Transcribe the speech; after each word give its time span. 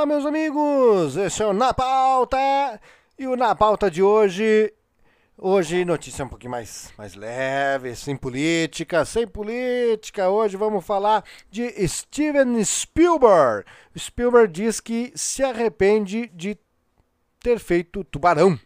Olá, 0.00 0.06
meus 0.06 0.24
amigos! 0.24 1.14
Esse 1.14 1.42
é 1.42 1.46
o 1.46 1.52
Na 1.52 1.74
Pauta! 1.74 2.80
E 3.18 3.26
o 3.26 3.36
Na 3.36 3.54
Pauta 3.54 3.90
de 3.90 4.02
hoje. 4.02 4.72
Hoje, 5.36 5.84
notícia 5.84 6.24
um 6.24 6.28
pouquinho 6.28 6.52
mais, 6.52 6.90
mais 6.96 7.14
leve, 7.14 7.94
sem 7.94 8.16
política, 8.16 9.04
sem 9.04 9.26
política. 9.26 10.30
Hoje 10.30 10.56
vamos 10.56 10.86
falar 10.86 11.22
de 11.50 11.86
Steven 11.86 12.64
Spielberg. 12.64 13.66
Spielberg 13.94 14.50
diz 14.50 14.80
que 14.80 15.12
se 15.14 15.44
arrepende 15.44 16.28
de 16.28 16.56
ter 17.38 17.58
feito 17.58 18.02
Tubarão. 18.02 18.58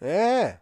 É. 0.00 0.58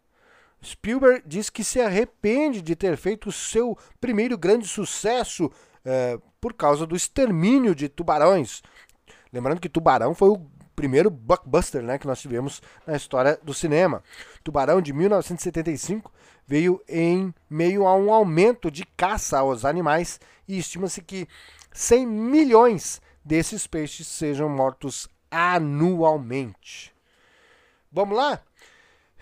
Spielberg 0.62 1.22
diz 1.24 1.48
que 1.48 1.64
se 1.64 1.80
arrepende 1.80 2.60
de 2.60 2.76
ter 2.76 2.98
feito 2.98 3.30
o 3.30 3.32
seu 3.32 3.78
primeiro 3.98 4.36
grande 4.36 4.68
sucesso 4.68 5.50
é, 5.82 6.18
por 6.38 6.52
causa 6.52 6.86
do 6.86 6.94
extermínio 6.94 7.74
de 7.74 7.88
tubarões. 7.88 8.60
Lembrando 9.32 9.60
que 9.60 9.68
Tubarão 9.68 10.14
foi 10.14 10.28
o 10.28 10.46
primeiro 10.74 11.10
blockbuster 11.10 11.82
né, 11.82 11.98
que 11.98 12.06
nós 12.06 12.20
tivemos 12.20 12.60
na 12.86 12.96
história 12.96 13.38
do 13.42 13.54
cinema. 13.54 14.02
Tubarão 14.42 14.80
de 14.80 14.92
1975 14.92 16.12
veio 16.46 16.82
em 16.88 17.32
meio 17.48 17.86
a 17.86 17.94
um 17.94 18.12
aumento 18.12 18.70
de 18.70 18.84
caça 18.96 19.38
aos 19.38 19.64
animais 19.64 20.20
e 20.46 20.58
estima-se 20.58 21.00
que 21.02 21.26
100 21.72 22.06
milhões 22.06 23.00
desses 23.24 23.66
peixes 23.66 24.06
sejam 24.06 24.48
mortos 24.48 25.08
anualmente. 25.30 26.92
Vamos 27.90 28.16
lá? 28.16 28.40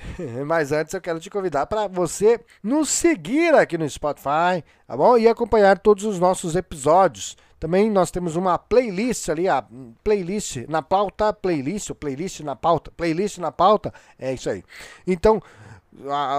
Mas 0.46 0.72
antes 0.72 0.94
eu 0.94 1.00
quero 1.00 1.20
te 1.20 1.30
convidar 1.30 1.66
para 1.66 1.86
você 1.86 2.40
nos 2.62 2.88
seguir 2.88 3.54
aqui 3.54 3.76
no 3.76 3.88
Spotify, 3.88 4.64
tá 4.86 4.96
bom? 4.96 5.18
E 5.18 5.28
acompanhar 5.28 5.78
todos 5.78 6.04
os 6.04 6.18
nossos 6.18 6.56
episódios. 6.56 7.36
Também 7.60 7.90
nós 7.90 8.10
temos 8.10 8.36
uma 8.36 8.58
playlist 8.58 9.28
ali, 9.28 9.46
a 9.46 9.62
playlist 10.02 10.66
na 10.66 10.80
pauta, 10.80 11.30
playlist, 11.30 11.90
playlist 11.92 12.40
na 12.40 12.56
pauta, 12.56 12.90
playlist 12.90 13.36
na 13.36 13.52
pauta, 13.52 13.92
é 14.18 14.32
isso 14.32 14.48
aí. 14.48 14.64
Então, 15.06 15.42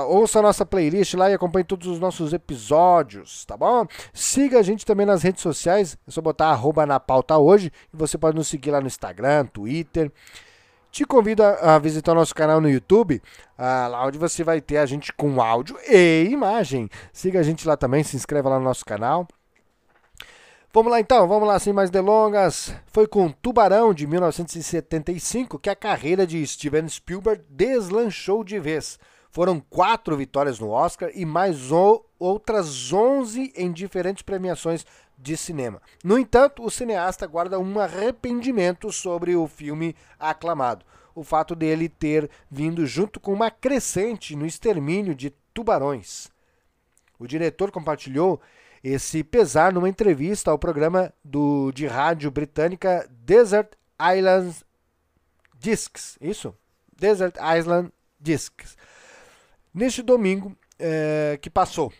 ouça 0.08 0.40
a 0.40 0.42
nossa 0.42 0.66
playlist 0.66 1.14
lá 1.14 1.30
e 1.30 1.36
acompanhe 1.36 1.64
todos 1.64 1.88
os 1.88 2.00
nossos 2.00 2.34
episódios, 2.34 3.46
tá 3.46 3.56
bom? 3.56 3.86
Siga 4.12 4.58
a 4.58 4.64
gente 4.64 4.84
também 4.84 5.06
nas 5.06 5.22
redes 5.22 5.44
sociais, 5.44 5.96
é 6.08 6.12
só 6.12 6.22
botar 6.22 6.48
arroba 6.48 6.88
na 6.88 7.00
pauta 7.00 7.38
hoje, 7.38 7.72
e 7.94 7.96
você 7.96 8.18
pode 8.18 8.36
nos 8.36 8.48
seguir 8.48 8.72
lá 8.72 8.82
no 8.82 8.88
Instagram, 8.88 9.46
Twitter. 9.46 10.12
Te 10.92 11.06
convido 11.06 11.44
a 11.44 11.78
visitar 11.78 12.14
o 12.14 12.16
nosso 12.16 12.34
canal 12.34 12.60
no 12.60 12.70
YouTube, 12.70 13.22
ah, 13.56 13.88
lá 13.88 14.08
onde 14.08 14.18
você 14.18 14.44
vai 14.44 14.60
ter 14.60 14.78
a 14.78 14.88
gente 14.88 15.14
com 15.14 15.40
áudio 15.40 15.78
e 15.88 16.28
imagem. 16.32 16.90
Siga 17.14 17.40
a 17.40 17.44
gente 17.44 17.68
lá 17.68 17.78
também, 17.78 18.04
se 18.04 18.16
inscreva 18.16 18.50
lá 18.50 18.58
no 18.58 18.66
nosso 18.66 18.84
canal. 18.84 19.28
Vamos 20.74 20.90
lá 20.90 21.02
então, 21.02 21.28
vamos 21.28 21.50
lá 21.50 21.60
sem 21.60 21.74
mais 21.74 21.90
delongas. 21.90 22.74
Foi 22.88 23.06
com 23.06 23.30
Tubarão 23.30 23.94
de 23.94 24.08
1975 24.08 25.60
que 25.60 25.70
a 25.70 25.76
carreira 25.76 26.26
de 26.26 26.48
Steven 26.48 26.88
Spielberg 26.88 27.44
deslanchou 27.50 28.42
de 28.42 28.58
vez. 28.58 28.98
Foram 29.30 29.60
quatro 29.60 30.16
vitórias 30.16 30.60
no 30.60 30.70
Oscar 30.70 31.12
e 31.14 31.26
mais 31.26 31.72
outras 32.18 32.94
11 32.94 33.52
em 33.54 33.70
diferentes 33.70 34.24
premiações 34.24 34.86
de 35.18 35.36
cinema. 35.36 35.82
No 36.06 36.18
entanto, 36.18 36.64
o 36.64 36.72
cineasta 36.72 37.28
guarda 37.28 37.60
um 37.60 37.78
arrependimento 37.78 38.94
sobre 38.94 39.36
o 39.36 39.50
filme 39.50 39.94
aclamado. 40.18 40.86
O 41.14 41.22
fato 41.22 41.54
dele 41.54 41.90
ter 41.90 42.30
vindo 42.50 42.86
junto 42.86 43.20
com 43.20 43.34
uma 43.34 43.52
crescente 43.52 44.38
no 44.38 44.46
extermínio 44.46 45.14
de 45.14 45.32
tubarões. 45.54 46.32
O 47.20 47.28
diretor 47.28 47.72
compartilhou 47.72 48.40
esse 48.84 49.24
pesar 49.24 49.72
numa 49.72 49.90
entrevista 49.90 50.52
ao 50.52 50.58
programa 50.58 51.14
do, 51.24 51.72
de 51.72 51.86
rádio 51.86 52.32
britânica 52.32 53.08
Desert 53.10 53.74
Island 54.00 54.56
Discs. 55.58 56.18
Isso? 56.20 56.56
Desert 56.98 57.36
Island 57.58 57.92
Discs. 58.20 58.76
Neste 59.74 60.02
domingo 60.02 60.56
é, 60.80 61.38
que 61.42 61.50
passou, 61.50 61.94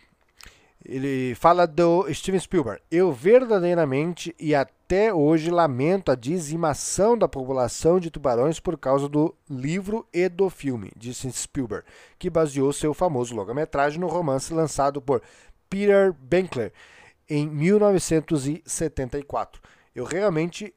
ele 0.84 1.36
fala 1.36 1.68
do 1.68 2.12
Steven 2.14 2.40
Spielberg. 2.40 2.82
Eu 2.90 3.12
verdadeiramente 3.12 4.36
e 4.40 4.56
até 4.56 5.14
hoje 5.14 5.52
lamento 5.52 6.12
a 6.12 6.16
dizimação 6.16 7.18
da 7.18 7.28
população 7.28 8.00
de 8.00 8.10
tubarões 8.10 8.60
por 8.60 8.78
causa 8.78 9.08
do 9.08 9.34
livro 9.50 10.06
e 10.12 10.28
do 10.28 10.50
filme, 10.50 10.92
disse 10.98 11.32
Spielberg, 11.32 11.86
que 12.18 12.30
baseou 12.30 12.74
seu 12.74 12.94
famoso 12.94 13.36
longa-metragem 13.36 14.00
no 14.00 14.08
romance 14.08 14.54
lançado 14.54 15.02
por 15.02 15.22
Peter 15.72 16.14
Benkler 16.14 16.72
em 17.30 17.48
1974. 17.48 19.62
Eu 19.96 20.04
realmente, 20.04 20.76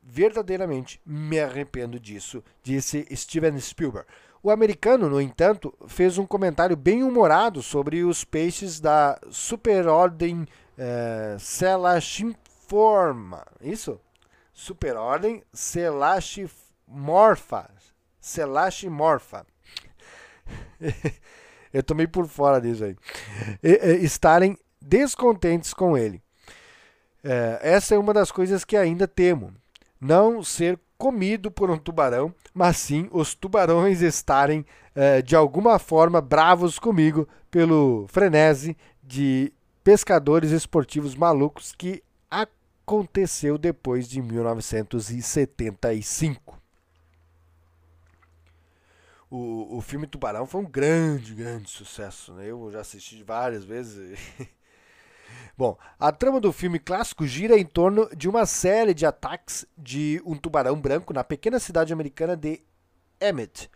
verdadeiramente 0.00 1.02
me 1.04 1.40
arrependo 1.40 2.00
disso, 2.00 2.42
disse 2.62 3.04
Steven 3.14 3.58
Spielberg. 3.58 4.08
O 4.42 4.50
americano, 4.50 5.10
no 5.10 5.20
entanto, 5.20 5.74
fez 5.88 6.16
um 6.16 6.24
comentário 6.24 6.76
bem 6.76 7.02
humorado 7.02 7.60
sobre 7.60 8.04
os 8.04 8.22
peixes 8.22 8.78
da 8.78 9.18
superordem 9.30 10.46
é. 10.78 11.36
Isso? 13.60 14.00
Superordem 14.52 15.42
Selachimorpha. 15.52 17.68
Selachimorpha. 18.20 19.44
Eu 21.76 21.82
tomei 21.82 22.06
por 22.06 22.26
fora 22.26 22.58
disso 22.58 22.84
aí. 22.84 22.96
E, 23.62 24.02
estarem 24.02 24.56
descontentes 24.80 25.74
com 25.74 25.98
ele. 25.98 26.22
É, 27.22 27.58
essa 27.60 27.94
é 27.94 27.98
uma 27.98 28.14
das 28.14 28.32
coisas 28.32 28.64
que 28.64 28.78
ainda 28.78 29.06
temo. 29.06 29.52
Não 30.00 30.42
ser 30.42 30.80
comido 30.96 31.50
por 31.50 31.70
um 31.70 31.76
tubarão, 31.76 32.34
mas 32.54 32.78
sim 32.78 33.10
os 33.12 33.34
tubarões 33.34 34.00
estarem 34.00 34.64
é, 34.94 35.20
de 35.20 35.36
alguma 35.36 35.78
forma 35.78 36.22
bravos 36.22 36.78
comigo 36.78 37.28
pelo 37.50 38.06
frenesi 38.08 38.74
de 39.02 39.52
pescadores 39.84 40.52
esportivos 40.52 41.14
malucos 41.14 41.74
que 41.76 42.02
aconteceu 42.30 43.58
depois 43.58 44.08
de 44.08 44.22
1975. 44.22 46.58
O, 49.30 49.78
o 49.78 49.80
filme 49.80 50.06
Tubarão 50.06 50.46
foi 50.46 50.60
um 50.60 50.70
grande, 50.70 51.34
grande 51.34 51.70
sucesso. 51.70 52.32
Né? 52.34 52.46
Eu 52.50 52.70
já 52.70 52.80
assisti 52.80 53.22
várias 53.22 53.64
vezes. 53.64 54.18
Bom, 55.56 55.76
a 55.98 56.12
trama 56.12 56.40
do 56.40 56.52
filme 56.52 56.78
clássico 56.78 57.26
gira 57.26 57.58
em 57.58 57.64
torno 57.64 58.08
de 58.14 58.28
uma 58.28 58.46
série 58.46 58.94
de 58.94 59.04
ataques 59.04 59.66
de 59.76 60.22
um 60.24 60.36
tubarão 60.36 60.80
branco 60.80 61.12
na 61.12 61.24
pequena 61.24 61.58
cidade 61.58 61.92
americana 61.92 62.36
de 62.36 62.62
Emmett. 63.20 63.70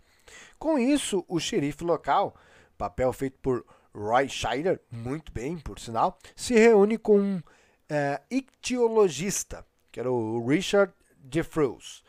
Com 0.58 0.78
isso, 0.78 1.24
o 1.26 1.40
xerife 1.40 1.82
local, 1.82 2.36
papel 2.76 3.12
feito 3.12 3.38
por 3.40 3.64
Roy 3.94 4.28
Scheider, 4.28 4.80
muito 4.90 5.32
bem, 5.32 5.58
por 5.58 5.80
sinal, 5.80 6.18
se 6.36 6.54
reúne 6.54 6.98
com 6.98 7.18
um 7.18 7.42
é, 7.88 8.20
ictiologista, 8.30 9.66
que 9.90 9.98
era 9.98 10.10
o 10.10 10.46
Richard 10.46 10.92
Jeffreys, 11.32 12.02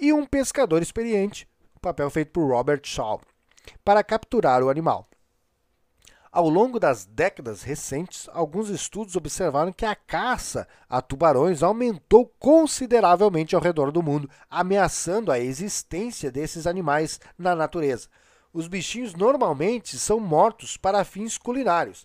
e 0.00 0.12
um 0.12 0.26
pescador 0.26 0.82
experiente, 0.82 1.48
papel 1.86 2.10
feito 2.10 2.32
por 2.32 2.48
Robert 2.48 2.80
Shaw, 2.82 3.20
para 3.84 4.02
capturar 4.02 4.60
o 4.60 4.68
animal. 4.68 5.08
Ao 6.32 6.48
longo 6.48 6.80
das 6.80 7.06
décadas 7.06 7.62
recentes, 7.62 8.28
alguns 8.32 8.68
estudos 8.68 9.14
observaram 9.14 9.72
que 9.72 9.86
a 9.86 9.94
caça 9.94 10.66
a 10.90 11.00
tubarões 11.00 11.62
aumentou 11.62 12.26
consideravelmente 12.38 13.54
ao 13.54 13.62
redor 13.62 13.92
do 13.92 14.02
mundo, 14.02 14.28
ameaçando 14.50 15.30
a 15.30 15.38
existência 15.38 16.30
desses 16.30 16.66
animais 16.66 17.20
na 17.38 17.54
natureza. 17.54 18.08
Os 18.52 18.66
bichinhos 18.66 19.14
normalmente 19.14 19.96
são 19.98 20.18
mortos 20.18 20.76
para 20.76 21.04
fins 21.04 21.38
culinários, 21.38 22.04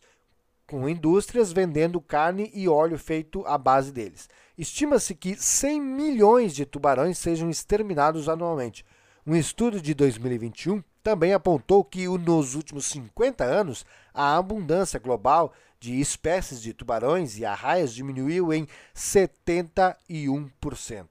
com 0.67 0.87
indústrias 0.87 1.51
vendendo 1.51 1.99
carne 1.99 2.51
e 2.53 2.69
óleo 2.69 2.97
feito 2.97 3.43
à 3.47 3.57
base 3.57 3.91
deles. 3.91 4.29
Estima-se 4.57 5.15
que 5.15 5.35
100 5.35 5.81
milhões 5.81 6.53
de 6.53 6.65
tubarões 6.65 7.17
sejam 7.17 7.49
exterminados 7.49 8.29
anualmente. 8.29 8.85
Um 9.25 9.35
estudo 9.35 9.81
de 9.81 9.93
2021 9.93 10.83
também 11.03 11.33
apontou 11.33 11.83
que 11.83 12.07
nos 12.07 12.55
últimos 12.55 12.85
50 12.87 13.43
anos 13.43 13.85
a 14.13 14.35
abundância 14.35 14.99
global 14.99 15.53
de 15.79 15.99
espécies 15.99 16.61
de 16.61 16.73
tubarões 16.73 17.37
e 17.37 17.45
arraias 17.45 17.93
diminuiu 17.93 18.53
em 18.53 18.67
71%. 18.95 21.07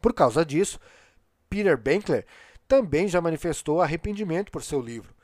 Por 0.00 0.14
causa 0.14 0.44
disso, 0.44 0.78
Peter 1.48 1.76
Benkler 1.76 2.26
também 2.66 3.08
já 3.08 3.20
manifestou 3.20 3.80
arrependimento 3.80 4.52
por 4.52 4.62
seu 4.62 4.80
livro. 4.80 5.14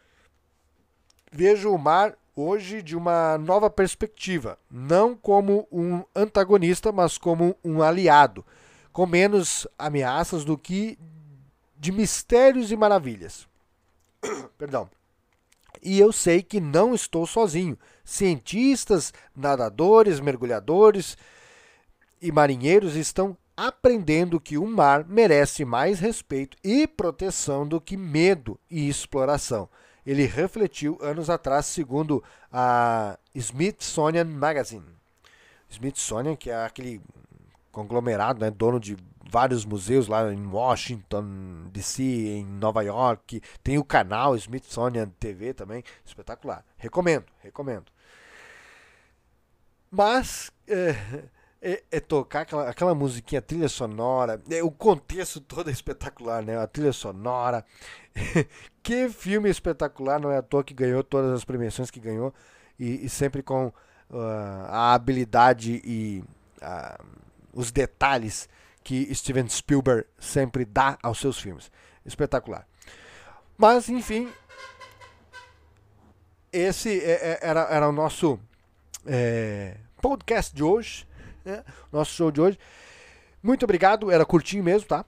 Vejo 1.31 1.71
o 1.71 1.79
mar 1.79 2.17
hoje 2.37 2.83
de 2.83 2.97
uma 2.97 3.39
nova 3.39 3.71
perspectiva, 3.71 4.59
não 4.71 5.15
como 5.15 5.69
um 5.71 6.03
antagonista, 6.15 6.91
mas 6.91 7.19
como 7.19 7.57
um 7.65 7.83
aliado, 7.83 8.45
com 8.93 9.07
menos 9.07 9.67
ameaças 9.79 10.45
do 10.45 10.57
que 10.57 10.99
de 11.85 11.93
mistérios 11.93 12.73
e 12.73 12.77
maravilhas. 12.77 13.47
Perdão. 14.57 14.89
E 15.83 16.01
eu 16.01 16.13
sei 16.13 16.43
que 16.43 16.59
não 16.59 16.95
estou 16.95 17.27
sozinho. 17.27 17.79
Cientistas, 18.03 19.13
nadadores, 19.37 20.19
mergulhadores 20.19 21.15
e 22.23 22.33
marinheiros 22.33 22.97
estão 22.97 23.37
aprendendo 23.55 24.41
que 24.41 24.57
o 24.57 24.67
mar 24.67 25.05
merece 25.07 25.63
mais 25.63 26.01
respeito 26.01 26.57
e 26.65 26.87
proteção 26.87 27.69
do 27.69 27.79
que 27.79 27.99
medo 27.99 28.59
e 28.71 28.89
exploração. 28.89 29.69
Ele 30.07 30.25
refletiu 30.25 30.99
anos 31.03 31.29
atrás, 31.29 31.67
segundo 31.67 32.25
a 32.51 33.19
Smithsonian 33.35 34.25
Magazine. 34.25 34.87
Smithsonian, 35.69 36.35
que 36.35 36.49
é 36.49 36.65
aquele 36.65 37.03
conglomerado, 37.71 38.41
né, 38.41 38.51
dono 38.51 38.81
de 38.81 38.97
vários 39.35 39.65
museus 39.65 40.07
lá 40.07 40.33
em 40.33 40.47
Washington, 40.47 41.69
D.C., 41.73 42.05
em 42.05 42.47
Nova 42.47 42.83
York. 42.83 43.43
Tem 43.65 43.77
o 43.77 43.85
canal 43.85 44.37
Smithsonian 44.37 45.09
TV 45.19 45.53
também, 45.53 45.83
espetacular. 46.05 46.65
Recomendo, 46.77 47.25
recomendo. 47.43 47.87
Mas 49.91 50.53
é, 50.69 50.95
é, 51.61 51.83
é 51.91 51.99
tocar 51.99 52.43
aquela, 52.43 52.71
aquela 52.71 52.95
musiquinha, 52.95 53.43
trilha 53.43 53.69
sonora, 53.69 54.41
é, 54.49 54.63
o 54.63 54.71
contexto 54.71 55.41
todo 55.41 55.69
é 55.69 55.73
espetacular, 55.73 56.41
né? 56.41 56.57
A 56.57 56.69
trilha 56.69 56.93
sonora. 56.93 57.65
que 58.85 59.09
filme 59.09 59.51
espetacular, 59.51 60.21
não 60.21 60.31
é 60.31 60.37
à 60.37 60.43
toa 60.43 60.63
que 60.63 60.73
ganhou 60.73 61.03
todas 61.03 61.33
as 61.33 61.45
premiações 61.45 61.91
que 61.91 61.99
ganhou 61.99 62.33
e, 62.79 63.05
e 63.05 63.09
sempre 63.09 63.43
com 63.43 63.67
uh, 63.67 64.17
a 64.69 64.95
habilidade 64.95 65.83
e 65.85 66.23
uh, 66.63 67.05
os 67.53 67.73
detalhes 67.73 68.49
que 68.85 69.13
Steven 69.15 69.49
Spielberg 69.49 70.07
sempre 70.19 70.65
dá 70.65 70.99
aos 71.03 71.19
seus 71.19 71.41
filmes. 71.41 71.73
Espetacular. 72.05 72.69
Mas, 73.57 73.89
enfim, 73.89 74.31
esse 76.53 77.01
é, 77.01 77.13
é, 77.13 77.39
era, 77.41 77.63
era 77.63 77.89
o 77.89 77.93
nosso 77.93 78.39
é, 79.07 79.77
podcast 80.01 80.55
de 80.55 80.63
hoje, 80.63 81.07
né? 81.45 81.65
nosso 81.91 82.13
show 82.13 82.31
de 82.31 82.41
hoje. 82.41 82.59
Muito 83.43 83.65
obrigado, 83.65 84.11
era 84.11 84.25
curtinho 84.25 84.63
mesmo, 84.63 84.87
tá? 84.87 85.05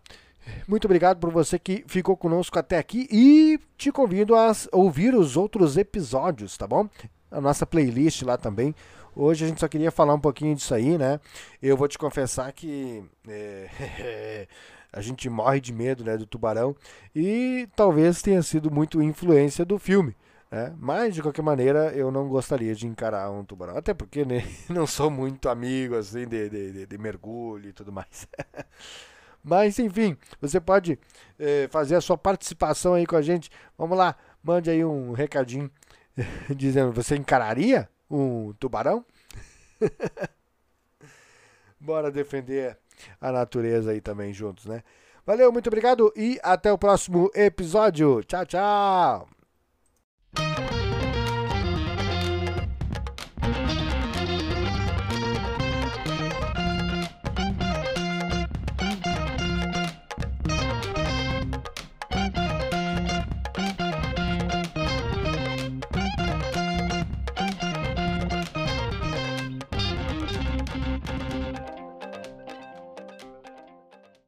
Muito 0.66 0.84
obrigado 0.84 1.18
por 1.18 1.30
você 1.30 1.58
que 1.58 1.84
ficou 1.86 2.16
conosco 2.16 2.58
até 2.58 2.78
aqui 2.78 3.08
e 3.10 3.58
te 3.76 3.90
convido 3.92 4.34
a 4.34 4.52
ouvir 4.72 5.14
os 5.14 5.36
outros 5.36 5.76
episódios, 5.76 6.56
tá 6.56 6.66
bom? 6.66 6.88
A 7.30 7.40
nossa 7.40 7.66
playlist 7.66 8.22
lá 8.22 8.36
também. 8.36 8.74
Hoje 9.14 9.44
a 9.44 9.48
gente 9.48 9.60
só 9.60 9.68
queria 9.68 9.90
falar 9.90 10.14
um 10.14 10.20
pouquinho 10.20 10.54
disso 10.54 10.74
aí, 10.74 10.98
né? 10.98 11.18
Eu 11.62 11.76
vou 11.76 11.88
te 11.88 11.98
confessar 11.98 12.52
que 12.52 13.02
é, 13.26 14.46
a 14.92 15.00
gente 15.00 15.28
morre 15.28 15.60
de 15.60 15.72
medo 15.72 16.04
né, 16.04 16.16
do 16.16 16.26
tubarão 16.26 16.76
e 17.14 17.68
talvez 17.74 18.20
tenha 18.20 18.42
sido 18.42 18.70
muito 18.70 19.02
influência 19.02 19.64
do 19.64 19.78
filme. 19.78 20.14
Né? 20.50 20.74
Mas 20.78 21.14
de 21.14 21.22
qualquer 21.22 21.42
maneira 21.42 21.92
eu 21.92 22.10
não 22.10 22.28
gostaria 22.28 22.74
de 22.74 22.86
encarar 22.86 23.30
um 23.30 23.44
tubarão, 23.44 23.76
até 23.76 23.92
porque 23.92 24.24
né, 24.24 24.44
não 24.68 24.86
sou 24.86 25.10
muito 25.10 25.48
amigo 25.48 25.96
assim 25.96 26.26
de, 26.26 26.48
de, 26.48 26.86
de 26.86 26.98
mergulho 26.98 27.68
e 27.68 27.72
tudo 27.72 27.92
mais. 27.92 28.28
Mas 29.42 29.78
enfim, 29.78 30.16
você 30.40 30.60
pode 30.60 30.98
é, 31.38 31.68
fazer 31.70 31.94
a 31.94 32.00
sua 32.00 32.18
participação 32.18 32.94
aí 32.94 33.06
com 33.06 33.16
a 33.16 33.22
gente. 33.22 33.48
Vamos 33.78 33.96
lá, 33.96 34.16
mande 34.42 34.68
aí 34.68 34.84
um 34.84 35.12
recadinho 35.12 35.70
dizendo: 36.54 36.92
você 36.92 37.16
encararia 37.16 37.88
um 38.10 38.52
tubarão? 38.54 39.04
Bora 41.78 42.10
defender 42.10 42.76
a 43.20 43.30
natureza 43.30 43.90
aí 43.90 44.00
também 44.00 44.32
juntos, 44.32 44.66
né? 44.66 44.82
Valeu, 45.26 45.52
muito 45.52 45.66
obrigado 45.66 46.12
e 46.16 46.38
até 46.42 46.72
o 46.72 46.78
próximo 46.78 47.30
episódio. 47.34 48.22
Tchau, 48.24 48.46
tchau! 48.46 49.35